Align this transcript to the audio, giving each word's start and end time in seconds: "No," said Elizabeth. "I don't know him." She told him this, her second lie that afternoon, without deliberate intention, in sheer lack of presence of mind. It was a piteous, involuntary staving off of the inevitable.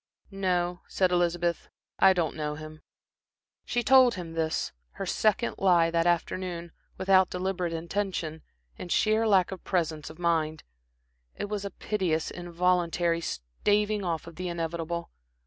"No," 0.31 0.79
said 0.87 1.11
Elizabeth. 1.11 1.69
"I 1.99 2.13
don't 2.13 2.35
know 2.35 2.55
him." 2.55 2.81
She 3.65 3.83
told 3.83 4.15
him 4.15 4.33
this, 4.33 4.71
her 4.93 5.05
second 5.05 5.59
lie 5.59 5.91
that 5.91 6.07
afternoon, 6.07 6.71
without 6.97 7.29
deliberate 7.29 7.71
intention, 7.71 8.41
in 8.77 8.89
sheer 8.89 9.27
lack 9.27 9.51
of 9.51 9.63
presence 9.63 10.09
of 10.09 10.17
mind. 10.17 10.63
It 11.35 11.49
was 11.49 11.65
a 11.65 11.69
piteous, 11.69 12.31
involuntary 12.31 13.21
staving 13.21 14.03
off 14.03 14.25
of 14.25 14.37
the 14.37 14.47
inevitable. 14.49 15.11